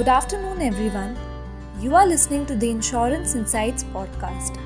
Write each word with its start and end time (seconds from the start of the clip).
Good 0.00 0.08
afternoon, 0.08 0.62
everyone. 0.62 1.14
You 1.78 1.94
are 1.94 2.06
listening 2.06 2.46
to 2.46 2.54
the 2.56 2.70
Insurance 2.70 3.34
Insights 3.34 3.84
podcast. 3.84 4.56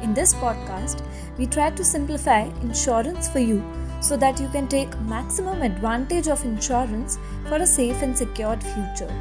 In 0.00 0.14
this 0.14 0.32
podcast, 0.32 1.02
we 1.36 1.46
try 1.46 1.70
to 1.70 1.82
simplify 1.82 2.42
insurance 2.62 3.28
for 3.28 3.40
you 3.40 3.64
so 4.00 4.16
that 4.18 4.38
you 4.38 4.46
can 4.50 4.68
take 4.68 4.96
maximum 5.00 5.62
advantage 5.62 6.28
of 6.28 6.44
insurance 6.44 7.18
for 7.48 7.56
a 7.56 7.66
safe 7.66 8.00
and 8.00 8.16
secured 8.16 8.62
future. 8.62 9.12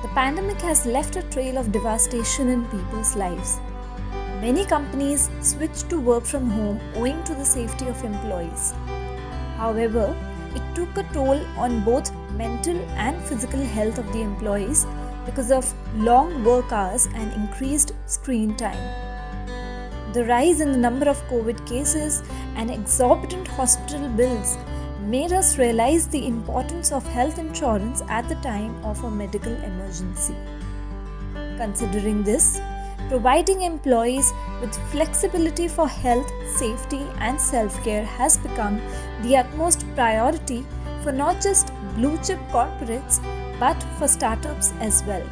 The 0.00 0.10
pandemic 0.14 0.62
has 0.62 0.86
left 0.86 1.16
a 1.16 1.22
trail 1.24 1.58
of 1.58 1.70
devastation 1.70 2.48
in 2.48 2.64
people's 2.68 3.14
lives. 3.16 3.58
Many 4.40 4.64
companies 4.64 5.28
switched 5.42 5.90
to 5.90 6.00
work 6.00 6.24
from 6.24 6.48
home 6.48 6.80
owing 6.94 7.22
to 7.24 7.34
the 7.34 7.44
safety 7.44 7.88
of 7.88 8.02
employees. 8.02 8.72
However, 9.58 10.16
it 10.54 10.62
took 10.74 10.96
a 10.96 11.02
toll 11.12 11.38
on 11.58 11.84
both 11.84 12.10
mental 12.36 12.76
and 12.96 13.22
physical 13.24 13.60
health 13.60 13.98
of 13.98 14.12
the 14.12 14.20
employees 14.20 14.86
because 15.26 15.50
of 15.50 15.72
long 15.94 16.44
work 16.44 16.72
hours 16.72 17.06
and 17.14 17.32
increased 17.34 17.92
screen 18.06 18.56
time. 18.56 20.12
The 20.12 20.24
rise 20.24 20.60
in 20.60 20.72
the 20.72 20.78
number 20.78 21.08
of 21.08 21.22
COVID 21.28 21.66
cases 21.68 22.22
and 22.56 22.70
exorbitant 22.70 23.46
hospital 23.46 24.08
bills 24.08 24.56
made 25.02 25.32
us 25.32 25.56
realize 25.58 26.08
the 26.08 26.26
importance 26.26 26.92
of 26.92 27.06
health 27.06 27.38
insurance 27.38 28.02
at 28.08 28.28
the 28.28 28.34
time 28.36 28.74
of 28.84 29.02
a 29.04 29.10
medical 29.10 29.52
emergency. 29.52 30.34
Considering 31.56 32.22
this, 32.22 32.60
providing 33.08 33.62
employees 33.62 34.32
with 34.60 34.74
flexibility 34.90 35.68
for 35.68 35.88
health, 35.88 36.30
safety, 36.56 37.06
and 37.18 37.40
self 37.40 37.82
care 37.84 38.04
has 38.04 38.36
become 38.38 38.80
the 39.22 39.36
utmost 39.36 39.84
priority 39.94 40.64
for 41.02 41.12
not 41.12 41.40
just 41.40 41.72
blue 42.00 42.16
chip 42.26 42.38
corporates 42.52 43.16
but 43.62 43.82
for 43.98 44.08
startups 44.08 44.72
as 44.80 45.02
well. 45.04 45.26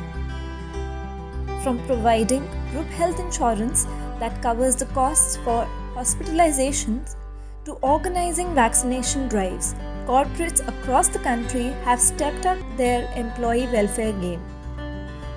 From 1.63 1.79
providing 1.87 2.47
group 2.71 2.87
health 2.99 3.21
insurance 3.21 3.87
that 4.21 4.43
covers 4.43 4.77
the 4.77 4.87
costs 4.99 5.37
for 5.39 5.67
hospitalizations 5.95 7.17
to 7.65 7.73
organizing 7.93 8.55
vaccination 8.55 9.29
drives, 9.29 9.75
corporates 10.07 10.67
across 10.69 11.09
the 11.09 11.19
country 11.31 11.65
have 11.89 12.01
stepped 12.01 12.47
up 12.47 12.59
their 12.77 13.11
employee 13.17 13.67
welfare 13.73 14.13
game. 14.21 14.43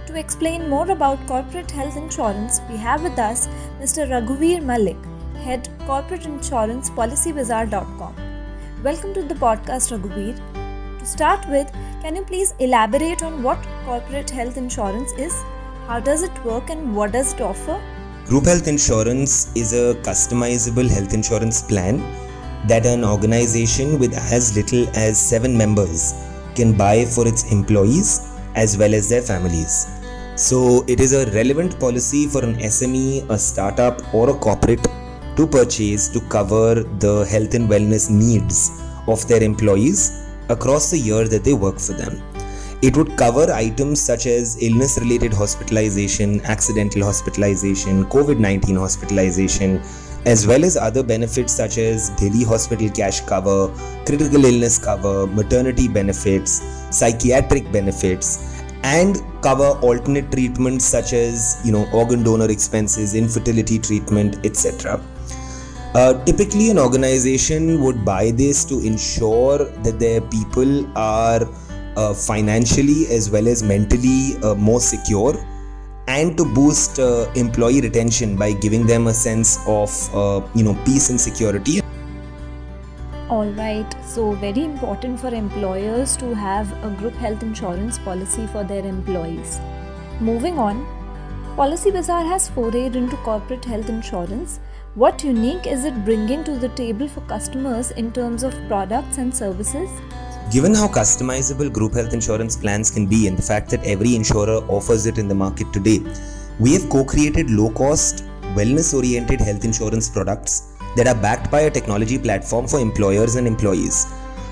To 0.08 0.20
explain 0.20 0.70
more 0.70 0.90
about 0.92 1.26
corporate 1.28 1.72
health 1.72 1.96
insurance, 1.96 2.60
we 2.70 2.78
have 2.78 3.04
with 3.04 3.18
us 3.18 3.48
Mr. 3.80 4.10
Raghuveer 4.14 4.62
Malik, 4.62 4.98
Head 5.46 5.70
Corporate 5.86 6.26
Insurance 6.26 6.90
PolicyBazaar.com. 6.90 8.16
Welcome 8.84 9.14
to 9.14 9.24
the 9.24 9.36
podcast, 9.36 9.96
Raghuveer. 9.96 10.61
Start 11.12 11.46
with, 11.50 11.70
can 12.02 12.16
you 12.16 12.22
please 12.22 12.54
elaborate 12.60 13.22
on 13.22 13.44
what 13.44 13.62
corporate 13.84 14.30
health 14.30 14.56
insurance 14.56 15.12
is? 15.18 15.34
How 15.86 16.00
does 16.00 16.24
it 16.24 16.46
work 16.46 16.70
and 16.70 16.96
what 16.96 17.12
does 17.12 17.34
it 17.34 17.42
offer? 17.42 17.82
Group 18.28 18.46
health 18.46 18.66
insurance 18.70 19.54
is 19.54 19.74
a 19.74 19.96
customizable 20.04 20.90
health 20.90 21.14
insurance 21.14 21.64
plan 21.64 22.00
that 22.70 22.86
an 22.86 23.04
organization 23.04 24.00
with 24.00 24.14
as 24.14 24.56
little 24.56 24.88
as 24.96 25.20
7 25.20 25.58
members 25.58 26.14
can 26.56 26.78
buy 26.78 27.04
for 27.04 27.28
its 27.28 27.52
employees 27.52 28.40
as 28.56 28.78
well 28.78 28.94
as 28.94 29.10
their 29.10 29.22
families. 29.22 29.88
So, 30.38 30.86
it 30.88 31.02
is 31.02 31.12
a 31.12 31.30
relevant 31.32 31.78
policy 31.78 32.26
for 32.26 32.42
an 32.42 32.56
SME, 32.56 33.30
a 33.30 33.38
startup, 33.38 34.14
or 34.14 34.30
a 34.30 34.34
corporate 34.34 34.88
to 35.36 35.46
purchase 35.46 36.08
to 36.08 36.22
cover 36.30 36.84
the 37.06 37.26
health 37.26 37.54
and 37.54 37.68
wellness 37.68 38.10
needs 38.10 38.72
of 39.08 39.28
their 39.28 39.44
employees 39.44 40.30
across 40.52 40.92
the 40.92 41.00
year 41.00 41.28
that 41.28 41.44
they 41.44 41.54
work 41.54 41.80
for 41.80 41.94
them. 41.94 42.22
It 42.82 42.98
would 42.98 43.16
cover 43.16 43.52
items 43.52 44.02
such 44.02 44.26
as 44.26 44.58
illness 44.62 44.98
related 45.00 45.34
hospitalization, 45.34 46.42
accidental 46.42 47.04
hospitalization, 47.04 48.06
COVID 48.06 48.40
19 48.40 48.76
hospitalization, 48.76 49.82
as 50.26 50.48
well 50.48 50.64
as 50.64 50.78
other 50.78 51.04
benefits 51.04 51.54
such 51.54 51.78
as 51.78 52.10
daily 52.12 52.44
hospital 52.44 52.90
cash 52.90 53.22
cover, 53.22 53.68
critical 54.06 54.46
illness 54.46 54.78
cover, 54.78 55.28
maternity 55.28 55.88
benefits, 55.88 56.62
psychiatric 56.90 57.72
benefits, 57.72 58.64
and 58.84 59.22
cover 59.42 59.78
alternate 59.82 60.32
treatments 60.32 60.86
such 60.86 61.14
as 61.14 61.62
you 61.64 61.72
know 61.72 61.88
organ 61.94 62.24
donor 62.24 62.50
expenses, 62.50 63.14
infertility 63.14 63.78
treatment, 63.78 64.44
etc. 64.44 65.00
Uh, 65.94 66.14
typically, 66.24 66.70
an 66.70 66.80
organization 66.80 67.82
would 67.82 68.06
buy 68.06 68.32
this 68.32 68.64
to 68.64 68.80
ensure 68.80 69.66
that 69.84 70.00
their 70.00 70.22
people 70.22 70.88
are 70.98 71.42
uh, 71.98 72.14
financially 72.14 73.08
as 73.08 73.30
well 73.30 73.46
as 73.46 73.62
mentally 73.62 74.38
uh, 74.42 74.56
more 74.56 74.80
secure 74.80 75.36
and 76.08 76.38
to 76.38 76.46
boost 76.46 76.98
uh, 77.00 77.30
employee 77.36 77.82
retention 77.82 78.38
by 78.38 78.54
giving 78.54 78.88
them 78.88 79.08
a 79.08 79.14
sense 79.14 79.60
of 79.68 79.92
uh, 80.16 80.42
you 80.56 80.64
know 80.64 80.76
peace 80.86 81.10
and 81.10 81.20
security. 81.20 81.82
All 83.30 83.52
right. 83.52 83.96
So 84.06 84.32
very 84.32 84.64
important 84.64 85.20
for 85.20 85.34
employers 85.34 86.16
to 86.18 86.34
have 86.34 86.72
a 86.86 86.90
group 87.02 87.14
health 87.16 87.44
insurance 87.44 88.00
policy 88.00 88.48
for 88.48 88.64
their 88.64 88.86
employees. 88.86 89.60
Moving 90.22 90.58
on. 90.58 90.86
Policy 91.58 91.92
bazaar 91.92 92.24
has 92.24 92.50
forayed 92.50 92.96
into 92.96 93.18
corporate 93.18 93.66
health 93.66 93.90
insurance 93.90 94.60
what 94.96 95.24
unique 95.24 95.68
is 95.68 95.86
it 95.86 96.04
bringing 96.04 96.44
to 96.44 96.58
the 96.58 96.68
table 96.70 97.08
for 97.08 97.22
customers 97.22 97.92
in 97.92 98.12
terms 98.12 98.44
of 98.44 98.54
products 98.68 99.18
and 99.18 99.34
services 99.34 99.90
Given 100.52 100.74
how 100.74 100.90
customizable 100.90 101.72
group 101.72 101.94
health 101.94 102.14
insurance 102.14 102.58
plans 102.58 102.92
can 102.92 103.08
be 103.08 103.28
and 103.28 103.38
the 103.38 103.42
fact 103.42 103.70
that 103.70 103.82
every 103.86 104.18
insurer 104.18 104.58
offers 104.68 105.06
it 105.06 105.18
in 105.18 105.30
the 105.30 105.36
market 105.36 105.72
today, 105.72 106.00
we 106.60 106.74
have 106.74 106.90
co 106.90 107.06
created 107.06 107.50
low 107.50 107.70
cost, 107.70 108.26
wellness 108.54 108.94
oriented 108.94 109.40
health 109.40 109.64
insurance 109.64 110.10
products 110.10 110.74
that 110.98 111.08
are 111.08 111.16
backed 111.16 111.50
by 111.50 111.62
a 111.62 111.72
technology 111.72 112.18
platform 112.18 112.68
for 112.68 112.82
employers 112.82 113.36
and 113.36 113.48
employees. 113.48 114.08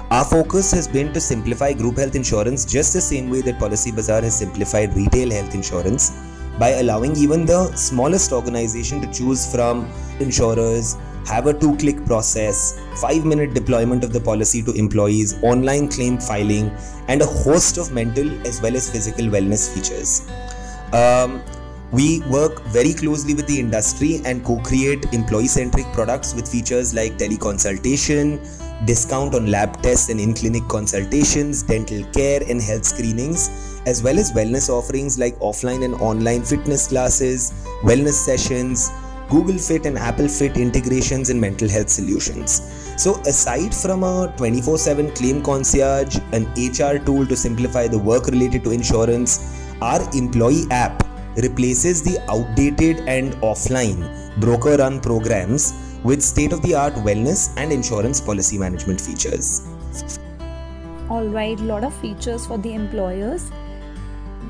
Our 0.09 0.23
focus 0.23 0.71
has 0.71 0.87
been 0.87 1.11
to 1.11 1.19
simplify 1.19 1.73
group 1.73 1.97
health 1.97 2.15
insurance 2.15 2.63
just 2.63 2.93
the 2.93 3.01
same 3.01 3.29
way 3.29 3.41
that 3.41 3.59
Policy 3.59 3.91
Bazaar 3.91 4.21
has 4.21 4.37
simplified 4.37 4.95
retail 4.95 5.31
health 5.31 5.53
insurance 5.53 6.13
by 6.59 6.71
allowing 6.71 7.15
even 7.15 7.45
the 7.45 7.73
smallest 7.75 8.31
organization 8.31 9.01
to 9.01 9.11
choose 9.11 9.51
from 9.51 9.89
insurers, 10.19 10.97
have 11.25 11.47
a 11.47 11.53
two 11.53 11.75
click 11.77 12.03
process, 12.05 12.79
5 13.01 13.25
minute 13.25 13.53
deployment 13.53 14.03
of 14.03 14.13
the 14.13 14.19
policy 14.19 14.61
to 14.63 14.73
employees, 14.73 15.41
online 15.43 15.87
claim 15.87 16.17
filing, 16.17 16.69
and 17.07 17.21
a 17.21 17.25
host 17.25 17.77
of 17.77 17.91
mental 17.91 18.29
as 18.45 18.61
well 18.61 18.75
as 18.75 18.89
physical 18.89 19.25
wellness 19.25 19.73
features. 19.73 20.27
Um, 20.93 21.41
we 21.91 22.21
work 22.29 22.61
very 22.65 22.93
closely 22.93 23.33
with 23.33 23.47
the 23.47 23.59
industry 23.59 24.21
and 24.25 24.43
co 24.45 24.59
create 24.61 25.11
employee 25.13 25.47
centric 25.47 25.85
products 25.93 26.35
with 26.35 26.47
features 26.47 26.93
like 26.93 27.17
teleconsultation, 27.17 28.37
discount 28.85 29.33
on 29.33 29.47
lab 29.47 29.81
tests 29.81 30.09
and 30.09 30.19
in 30.19 30.33
clinic 30.33 30.67
consultations, 30.67 31.63
dental 31.63 32.03
care, 32.11 32.41
and 32.47 32.61
health 32.61 32.85
screenings, 32.85 33.49
as 33.89 34.01
well 34.03 34.19
as 34.19 34.31
wellness 34.31 34.69
offerings 34.69 35.17
like 35.17 35.37
offline 35.39 35.83
and 35.83 35.95
online 35.95 36.43
fitness 36.43 36.87
classes, 36.87 37.51
wellness 37.83 38.19
sessions 38.29 38.91
Google 39.29 39.59
Fit 39.59 39.85
and 39.85 39.97
Apple 39.97 40.27
Fit 40.27 40.57
integrations 40.57 41.29
in 41.29 41.39
mental 41.39 41.69
health 41.69 41.89
solutions. 41.89 42.61
So, 42.97 43.15
aside 43.33 43.73
from 43.75 44.03
a 44.03 44.33
24 44.37 44.77
7 44.79 45.11
claim 45.11 45.43
concierge, 45.43 46.17
an 46.31 46.47
HR 46.57 46.97
tool 47.05 47.27
to 47.27 47.35
simplify 47.35 47.87
the 47.87 47.99
work 47.99 48.25
related 48.25 48.63
to 48.63 48.71
insurance, 48.71 49.37
our 49.81 50.01
employee 50.15 50.65
app 50.71 51.05
replaces 51.37 52.01
the 52.01 52.17
outdated 52.27 52.97
and 53.07 53.33
offline 53.51 54.01
broker 54.39 54.75
run 54.77 54.99
programs 54.99 55.73
with 56.03 56.23
state 56.23 56.51
of 56.51 56.61
the 56.63 56.73
art 56.73 56.95
wellness 56.95 57.53
and 57.57 57.71
insurance 57.71 58.19
policy 58.19 58.57
management 58.57 58.99
features. 58.99 59.67
Alright, 61.09 61.59
lot 61.59 61.83
of 61.83 61.93
features 61.95 62.45
for 62.47 62.57
the 62.57 62.73
employers. 62.73 63.51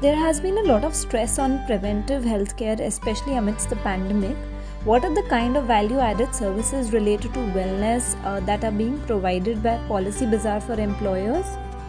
There 0.02 0.16
has 0.16 0.40
been 0.40 0.58
a 0.58 0.64
lot 0.64 0.86
of 0.86 0.96
stress 0.96 1.38
on 1.40 1.66
preventive 1.66 2.24
healthcare, 2.24 2.80
especially 2.80 3.36
amidst 3.36 3.70
the 3.70 3.76
pandemic 3.78 4.38
what 4.86 5.04
are 5.04 5.14
the 5.14 5.24
kind 5.24 5.58
of 5.58 5.66
value 5.66 6.00
added 6.00 6.34
services 6.34 6.94
related 6.94 7.34
to 7.34 7.40
wellness 7.40 8.16
uh, 8.24 8.40
that 8.42 8.64
are 8.64 8.72
being 8.72 8.98
provided 9.02 9.62
by 9.62 9.78
Policy 9.90 10.26
Bazaar 10.26 10.62
for 10.62 10.80
employers? 10.80 11.46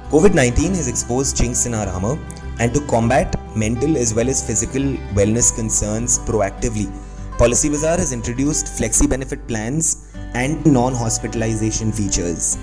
COVID 0.09 0.35
19 0.35 0.75
has 0.75 0.89
exposed 0.89 1.37
chinks 1.37 1.67
in 1.67 1.75
our 1.75 1.87
armor, 1.87 2.19
and 2.59 2.75
to 2.75 2.81
combat 2.89 3.39
mental 3.57 3.97
as 3.97 4.13
well 4.13 4.29
as 4.29 4.45
physical 4.45 4.83
wellness 5.15 5.55
concerns 5.55 6.19
proactively, 6.19 6.91
Policy 7.39 7.69
Bazaar 7.69 7.97
has 7.99 8.13
introduced 8.13 8.67
flexi 8.67 9.09
benefit 9.09 9.47
plans 9.47 10.13
and 10.35 10.67
non 10.67 10.93
hospitalization 10.93 11.93
features 11.93 12.59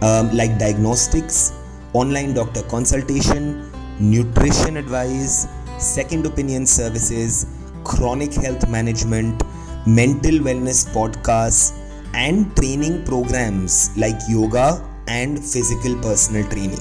um, 0.00 0.30
like 0.30 0.60
diagnostics, 0.60 1.52
online 1.92 2.34
doctor 2.34 2.62
consultation, 2.62 3.68
nutrition 4.00 4.76
advice, 4.76 5.46
second 5.78 6.26
opinion 6.26 6.66
services, 6.66 7.46
chronic 7.84 8.32
health 8.32 8.68
management 8.68 9.42
mental 9.86 10.38
wellness 10.46 10.86
podcasts, 10.94 11.78
and 12.14 12.54
training 12.56 13.04
programs 13.04 13.90
like 13.96 14.16
yoga 14.28 14.86
and 15.08 15.38
physical 15.38 15.96
personal 16.00 16.48
training. 16.50 16.80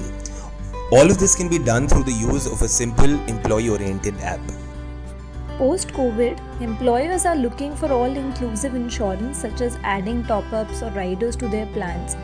All 0.91 1.09
of 1.09 1.17
this 1.17 1.35
can 1.35 1.49
be 1.49 1.57
done 1.57 1.87
through 1.87 2.03
the 2.03 2.11
use 2.11 2.45
of 2.45 2.61
a 2.61 2.67
simple 2.67 3.09
employee 3.27 3.69
oriented 3.69 4.15
app. 4.19 4.41
Post 5.57 5.89
COVID, 5.89 6.61
employers 6.61 7.25
are 7.25 7.35
looking 7.35 7.75
for 7.75 7.91
all 7.91 8.05
inclusive 8.05 8.75
insurance 8.75 9.37
such 9.37 9.61
as 9.61 9.77
adding 9.83 10.23
top 10.25 10.51
ups 10.51 10.81
or 10.83 10.89
riders 10.91 11.35
to 11.37 11.47
their 11.47 11.65
plans. 11.67 12.15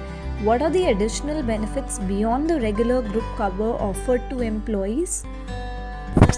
What 0.43 0.61
are 0.61 0.69
the 0.69 0.89
additional 0.89 1.41
benefits 1.41 1.97
beyond 1.97 2.47
the 2.47 2.61
regular 2.61 3.01
group 3.01 3.23
cover 3.37 3.71
offered 3.71 4.29
to 4.29 4.41
employees? 4.41 5.25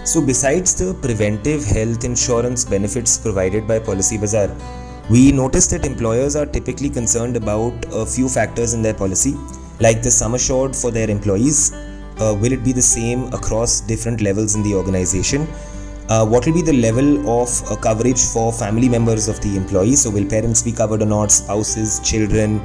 So, 0.05 0.25
besides 0.25 0.73
the 0.73 0.93
preventive 1.01 1.65
health 1.65 2.05
insurance 2.05 2.63
benefits 2.63 3.17
provided 3.17 3.67
by 3.67 3.79
Policy 3.79 4.17
Bazaar, 4.17 4.55
we 5.09 5.33
noticed 5.33 5.71
that 5.71 5.85
employers 5.85 6.37
are 6.37 6.45
typically 6.45 6.89
concerned 6.89 7.35
about 7.35 7.73
a 7.91 8.05
few 8.05 8.29
factors 8.29 8.73
in 8.73 8.81
their 8.81 8.93
policy, 8.93 9.35
like 9.81 10.01
the 10.01 10.11
sum 10.11 10.33
assured 10.33 10.77
for 10.77 10.91
their 10.91 11.09
employees. 11.09 11.73
Uh, 12.21 12.33
will 12.39 12.53
it 12.53 12.63
be 12.63 12.71
the 12.71 12.81
same 12.81 13.25
across 13.33 13.81
different 13.81 14.21
levels 14.21 14.55
in 14.55 14.63
the 14.63 14.73
organization? 14.73 15.45
Uh, 16.07 16.25
what 16.25 16.45
will 16.45 16.53
be 16.53 16.61
the 16.61 16.73
level 16.73 17.29
of 17.29 17.49
uh, 17.69 17.75
coverage 17.75 18.23
for 18.33 18.53
family 18.53 18.87
members 18.87 19.27
of 19.27 19.41
the 19.41 19.57
employee? 19.57 19.95
So, 19.95 20.09
will 20.09 20.25
parents 20.25 20.61
be 20.61 20.71
covered 20.71 21.01
or 21.01 21.05
not? 21.05 21.31
Spouses, 21.31 21.99
children, 21.99 22.61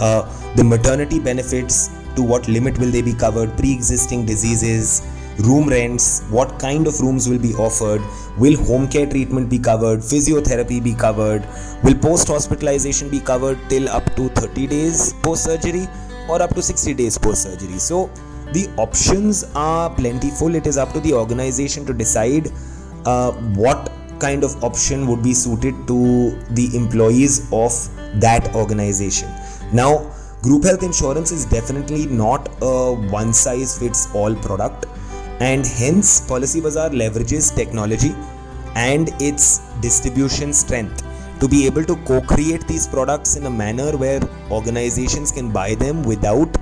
uh, 0.00 0.22
the 0.56 0.64
maternity 0.64 1.18
benefits, 1.20 1.90
to 2.16 2.22
what 2.22 2.48
limit 2.48 2.78
will 2.78 2.90
they 2.90 3.02
be 3.02 3.14
covered? 3.14 3.56
Pre 3.56 3.72
existing 3.72 4.26
diseases, 4.26 5.02
room 5.38 5.68
rents, 5.68 6.22
what 6.30 6.58
kind 6.58 6.86
of 6.86 7.00
rooms 7.00 7.28
will 7.28 7.38
be 7.38 7.54
offered, 7.54 8.02
will 8.38 8.56
home 8.64 8.88
care 8.88 9.06
treatment 9.06 9.48
be 9.48 9.58
covered, 9.58 10.00
physiotherapy 10.00 10.82
be 10.82 10.94
covered, 10.94 11.46
will 11.84 11.94
post 11.94 12.28
hospitalization 12.28 13.08
be 13.08 13.20
covered 13.20 13.58
till 13.68 13.88
up 13.88 14.04
to 14.16 14.28
30 14.30 14.66
days 14.66 15.12
post 15.22 15.44
surgery 15.44 15.86
or 16.28 16.42
up 16.42 16.54
to 16.54 16.62
60 16.62 16.94
days 16.94 17.18
post 17.18 17.42
surgery. 17.42 17.78
So 17.78 18.10
the 18.52 18.68
options 18.76 19.44
are 19.54 19.90
plentiful. 19.94 20.54
It 20.54 20.66
is 20.66 20.76
up 20.76 20.92
to 20.92 21.00
the 21.00 21.14
organization 21.14 21.86
to 21.86 21.94
decide 21.94 22.50
uh, 23.06 23.32
what 23.54 23.90
kind 24.18 24.44
of 24.44 24.62
option 24.62 25.06
would 25.06 25.22
be 25.22 25.32
suited 25.32 25.74
to 25.86 26.30
the 26.50 26.70
employees 26.74 27.48
of 27.52 27.72
that 28.20 28.54
organization. 28.54 29.28
Now, 29.72 30.10
group 30.42 30.64
health 30.64 30.82
insurance 30.82 31.30
is 31.30 31.44
definitely 31.46 32.06
not 32.06 32.48
a 32.62 32.94
one 32.94 33.32
size 33.32 33.78
fits 33.78 34.12
all 34.14 34.34
product 34.34 34.86
and 35.40 35.64
hence 35.64 36.20
Policy 36.26 36.60
Bazaar 36.60 36.90
leverages 36.90 37.54
technology 37.54 38.14
and 38.74 39.10
its 39.20 39.58
distribution 39.80 40.52
strength 40.52 41.04
to 41.40 41.48
be 41.48 41.66
able 41.66 41.84
to 41.84 41.96
co-create 42.04 42.66
these 42.68 42.86
products 42.86 43.36
in 43.36 43.46
a 43.46 43.50
manner 43.50 43.96
where 43.96 44.20
organizations 44.50 45.32
can 45.32 45.50
buy 45.50 45.74
them 45.74 46.02
without 46.02 46.54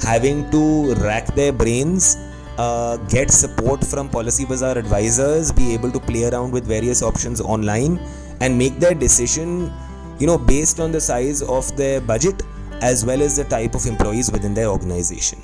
having 0.00 0.50
to 0.50 0.94
rack 0.94 1.26
their 1.34 1.52
brains 1.52 2.16
uh, 2.58 2.96
get 3.08 3.30
support 3.30 3.84
from 3.84 4.08
policy 4.08 4.44
bazaar 4.44 4.76
advisors 4.78 5.52
be 5.52 5.72
able 5.74 5.90
to 5.90 6.00
play 6.00 6.24
around 6.24 6.52
with 6.52 6.66
various 6.66 7.02
options 7.02 7.40
online 7.40 7.98
and 8.40 8.56
make 8.56 8.78
their 8.78 8.94
decision 8.94 9.72
you 10.18 10.26
know 10.26 10.38
based 10.38 10.80
on 10.80 10.92
the 10.92 11.00
size 11.00 11.42
of 11.42 11.76
their 11.76 12.00
budget 12.00 12.42
as 12.82 13.04
well 13.04 13.22
as 13.22 13.36
the 13.36 13.44
type 13.44 13.74
of 13.74 13.86
employees 13.86 14.30
within 14.30 14.54
their 14.54 14.68
organization 14.68 15.38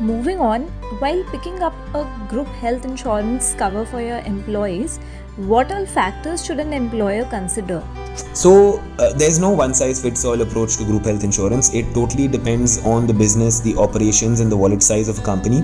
Moving 0.00 0.40
on, 0.40 0.62
while 0.98 1.22
picking 1.24 1.62
up 1.62 1.74
a 1.94 2.04
group 2.26 2.46
health 2.46 2.86
insurance 2.86 3.52
cover 3.52 3.84
for 3.84 4.00
your 4.00 4.20
employees, 4.20 4.98
what 5.36 5.70
all 5.70 5.84
factors 5.84 6.42
should 6.42 6.58
an 6.58 6.72
employer 6.72 7.26
consider? 7.26 7.82
So, 8.32 8.78
uh, 8.98 9.12
there's 9.12 9.38
no 9.38 9.50
one 9.50 9.74
size 9.74 10.00
fits 10.00 10.24
all 10.24 10.40
approach 10.40 10.78
to 10.78 10.84
group 10.84 11.04
health 11.04 11.22
insurance. 11.22 11.74
It 11.74 11.92
totally 11.92 12.28
depends 12.28 12.78
on 12.86 13.06
the 13.06 13.12
business, 13.12 13.60
the 13.60 13.76
operations, 13.76 14.40
and 14.40 14.50
the 14.50 14.56
wallet 14.56 14.82
size 14.82 15.10
of 15.10 15.18
a 15.18 15.22
company, 15.22 15.62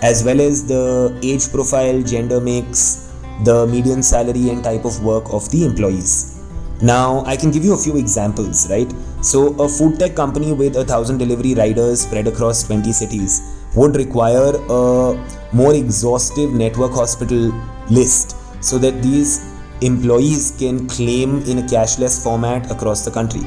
as 0.00 0.24
well 0.24 0.40
as 0.40 0.66
the 0.66 1.18
age 1.22 1.50
profile, 1.50 2.00
gender 2.00 2.40
mix, 2.40 3.12
the 3.44 3.66
median 3.66 4.02
salary, 4.02 4.48
and 4.48 4.64
type 4.64 4.86
of 4.86 5.04
work 5.04 5.30
of 5.34 5.50
the 5.50 5.66
employees. 5.66 6.35
Now, 6.82 7.24
I 7.24 7.36
can 7.36 7.50
give 7.50 7.64
you 7.64 7.72
a 7.72 7.78
few 7.78 7.96
examples, 7.96 8.68
right? 8.70 8.92
So, 9.22 9.54
a 9.58 9.68
food 9.68 9.98
tech 9.98 10.14
company 10.14 10.52
with 10.52 10.76
a 10.76 10.84
thousand 10.84 11.18
delivery 11.18 11.54
riders 11.54 12.02
spread 12.02 12.28
across 12.28 12.64
20 12.64 12.92
cities 12.92 13.40
would 13.74 13.96
require 13.96 14.52
a 14.68 15.26
more 15.52 15.74
exhaustive 15.74 16.52
network 16.52 16.92
hospital 16.92 17.52
list 17.90 18.36
so 18.62 18.78
that 18.78 19.02
these 19.02 19.54
employees 19.80 20.54
can 20.58 20.86
claim 20.88 21.42
in 21.44 21.58
a 21.58 21.62
cashless 21.62 22.22
format 22.22 22.70
across 22.70 23.04
the 23.04 23.10
country. 23.10 23.42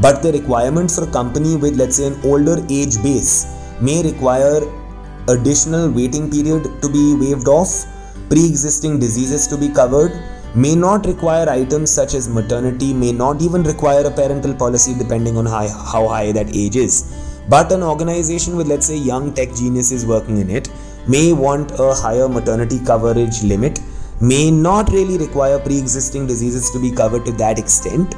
But 0.00 0.22
the 0.22 0.32
requirements 0.32 0.98
for 0.98 1.04
a 1.04 1.12
company 1.12 1.56
with, 1.56 1.76
let's 1.76 1.96
say, 1.96 2.06
an 2.06 2.18
older 2.24 2.64
age 2.70 3.02
base 3.02 3.46
may 3.80 4.02
require 4.02 4.62
additional 5.28 5.90
waiting 5.90 6.30
period 6.30 6.64
to 6.80 6.88
be 6.88 7.14
waived 7.14 7.48
off, 7.48 7.84
pre 8.28 8.46
existing 8.46 8.98
diseases 8.98 9.46
to 9.48 9.58
be 9.58 9.68
covered, 9.68 10.12
may 10.54 10.74
not 10.74 11.06
require 11.06 11.48
items 11.48 11.90
such 11.90 12.14
as 12.14 12.28
maternity, 12.28 12.92
may 12.92 13.12
not 13.12 13.40
even 13.42 13.62
require 13.62 14.06
a 14.06 14.10
parental 14.10 14.54
policy 14.54 14.94
depending 14.94 15.36
on 15.36 15.46
high, 15.46 15.68
how 15.68 16.08
high 16.08 16.32
that 16.32 16.54
age 16.54 16.76
is 16.76 17.32
but 17.48 17.72
an 17.72 17.82
organization 17.82 18.56
with, 18.56 18.68
let's 18.68 18.86
say, 18.86 18.96
young 18.96 19.32
tech 19.34 19.54
geniuses 19.54 20.06
working 20.06 20.38
in 20.38 20.50
it 20.50 20.68
may 21.08 21.32
want 21.32 21.72
a 21.78 21.92
higher 21.92 22.28
maternity 22.28 22.78
coverage 22.84 23.42
limit, 23.42 23.80
may 24.20 24.50
not 24.50 24.88
really 24.90 25.18
require 25.18 25.58
pre 25.58 25.78
existing 25.78 26.26
diseases 26.26 26.70
to 26.70 26.80
be 26.80 26.90
covered 26.90 27.24
to 27.24 27.32
that 27.32 27.58
extent. 27.58 28.14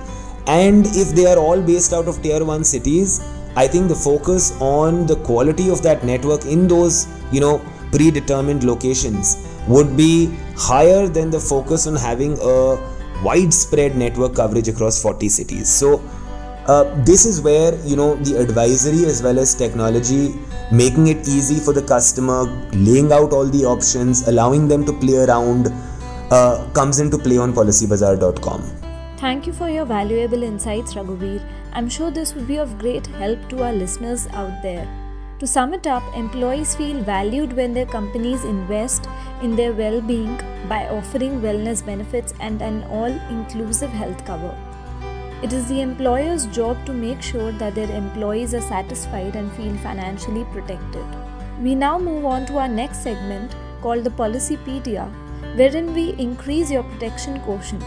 And 0.47 0.87
if 0.89 1.15
they 1.15 1.27
are 1.27 1.39
all 1.39 1.63
based 1.63 1.95
out 1.95 2.07
of 2.07 2.23
tier 2.23 2.45
1 2.45 2.65
cities, 2.65 3.21
I 3.57 3.67
think 3.67 3.89
the 3.89 3.95
focus 3.95 4.53
on 4.61 5.07
the 5.07 5.17
quality 5.17 5.71
of 5.71 5.83
that 5.83 6.05
network 6.05 6.45
in 6.45 6.69
those, 6.69 7.07
you 7.33 7.41
know, 7.41 7.63
predetermined 7.95 8.65
locations 8.65 9.37
would 9.69 9.97
be 9.97 10.13
higher 10.57 11.07
than 11.07 11.31
the 11.31 11.41
focus 11.41 11.87
on 11.87 11.97
having 11.97 12.37
a 12.41 12.59
widespread 13.23 13.97
network 13.97 14.35
coverage 14.35 14.69
across 14.69 15.01
40 15.01 15.29
cities. 15.29 15.69
So, 15.69 16.03
uh, 16.67 16.85
this 17.05 17.27
is 17.27 17.41
where 17.43 17.75
you 17.85 17.97
know 17.97 18.15
the 18.17 18.39
advisory 18.41 19.05
as 19.05 19.23
well 19.23 19.39
as 19.39 19.55
technology 19.55 20.35
making 20.73 21.09
it 21.09 21.29
easy 21.29 21.61
for 21.61 21.75
the 21.75 21.83
customer 21.83 22.45
laying 22.73 23.13
out 23.13 23.35
all 23.35 23.45
the 23.45 23.65
options 23.67 24.27
allowing 24.29 24.67
them 24.67 24.87
to 24.87 24.93
play 24.95 25.17
around 25.17 25.69
uh, 26.31 26.67
comes 26.73 27.01
into 27.01 27.19
play 27.19 27.37
on 27.37 27.53
policybazaar.com 27.53 28.63
thank 29.19 29.47
you 29.47 29.53
for 29.53 29.69
your 29.69 29.85
valuable 29.85 30.43
insights 30.43 30.95
raghuveer. 30.95 31.47
I'm 31.75 31.89
sure 31.89 32.11
this 32.11 32.35
would 32.35 32.49
be 32.49 32.57
of 32.57 32.79
great 32.79 33.07
help 33.07 33.49
to 33.51 33.63
our 33.63 33.73
listeners 33.73 34.27
out 34.29 34.63
there 34.63 34.89
to 35.45 35.49
sum 35.49 35.75
it 35.75 35.87
up 35.87 36.05
employees 36.17 36.75
feel 36.75 37.01
valued 37.07 37.53
when 37.53 37.75
their 37.75 37.91
companies 37.95 38.45
invest 38.45 39.09
in 39.43 39.55
their 39.57 39.75
well-being 39.75 40.39
by 40.71 40.79
offering 40.89 41.41
wellness 41.43 41.85
benefits 41.85 42.33
and 42.41 42.63
an 42.63 42.83
all-inclusive 42.85 43.91
health 43.91 44.25
cover 44.25 44.55
it 45.43 45.53
is 45.53 45.69
the 45.69 45.83
employer's 45.83 46.47
job 46.47 46.87
to 46.87 46.95
make 46.95 47.21
sure 47.21 47.53
that 47.53 47.75
their 47.75 47.91
employees 47.99 48.55
are 48.55 48.63
satisfied 48.63 49.37
and 49.37 49.53
feel 49.53 49.77
financially 49.83 50.45
protected. 50.45 51.05
We 51.61 51.75
now 51.75 51.99
move 51.99 52.25
on 52.25 52.47
to 52.47 52.57
our 52.57 52.69
next 52.69 53.03
segment 53.03 53.55
called 53.83 54.05
the 54.05 54.17
Policypedia, 54.23 55.07
wherein 55.57 55.93
we 55.93 56.15
increase 56.15 56.71
your 56.71 56.85
protection 56.85 57.41
quotient. 57.41 57.85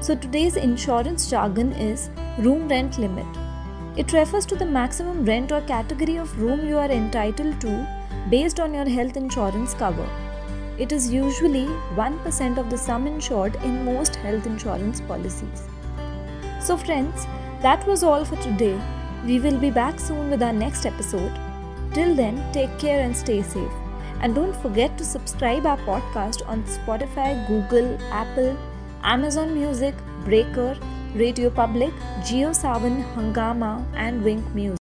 So 0.00 0.16
today's 0.16 0.56
insurance 0.56 1.30
jargon 1.30 1.72
is 1.74 2.10
room 2.38 2.66
rent 2.66 2.98
limit. 2.98 3.47
It 3.98 4.12
refers 4.12 4.46
to 4.46 4.54
the 4.54 4.64
maximum 4.64 5.24
rent 5.24 5.50
or 5.50 5.60
category 5.62 6.18
of 6.18 6.40
room 6.40 6.64
you 6.68 6.78
are 6.78 6.88
entitled 6.88 7.60
to 7.62 7.70
based 8.30 8.60
on 8.60 8.72
your 8.72 8.88
health 8.88 9.16
insurance 9.16 9.74
cover. 9.74 10.08
It 10.78 10.92
is 10.92 11.12
usually 11.12 11.64
1% 11.96 12.58
of 12.58 12.70
the 12.70 12.78
sum 12.78 13.08
insured 13.08 13.56
in 13.56 13.84
most 13.84 14.14
health 14.14 14.46
insurance 14.46 15.00
policies. 15.00 15.64
So, 16.60 16.76
friends, 16.76 17.26
that 17.60 17.84
was 17.88 18.04
all 18.04 18.24
for 18.24 18.36
today. 18.36 18.80
We 19.24 19.40
will 19.40 19.58
be 19.58 19.72
back 19.72 19.98
soon 19.98 20.30
with 20.30 20.44
our 20.44 20.52
next 20.52 20.86
episode. 20.86 21.32
Till 21.92 22.14
then, 22.14 22.40
take 22.52 22.78
care 22.78 23.00
and 23.00 23.16
stay 23.16 23.42
safe. 23.42 23.72
And 24.20 24.32
don't 24.32 24.54
forget 24.62 24.96
to 24.98 25.04
subscribe 25.04 25.66
our 25.66 25.78
podcast 25.78 26.48
on 26.48 26.62
Spotify, 26.62 27.34
Google, 27.48 27.98
Apple, 28.12 28.56
Amazon 29.02 29.54
Music, 29.54 29.96
Breaker, 30.24 30.78
Radio 31.16 31.48
Public, 31.48 31.92
JioSaavn, 32.20 33.02
Hungama, 33.14 33.82
and 33.96 34.22
Wynk 34.22 34.44
Music. 34.54 34.76